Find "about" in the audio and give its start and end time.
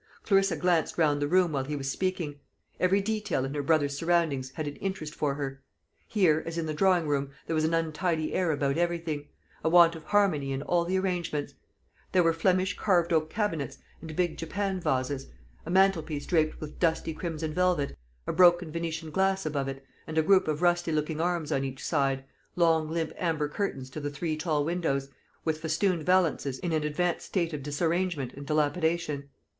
8.51-8.79